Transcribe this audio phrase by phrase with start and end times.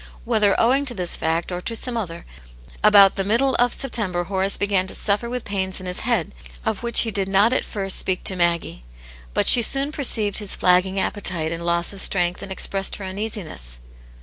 [0.25, 2.25] Whether owing to this fact or to some other,
[2.83, 6.33] about the middle of September Horace began to suffer with pains in his head,
[6.65, 8.83] of which he did not at first speak to Maggie.
[9.35, 13.79] But she soon perceived his flagging appetite and loss of strength and expressed her uneasiness.